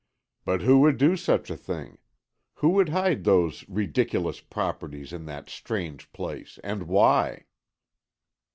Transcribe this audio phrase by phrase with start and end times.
[0.45, 1.99] "But who would do such a thing?
[2.55, 7.45] Who would hide those ridiculous properties in that strange place, and why?"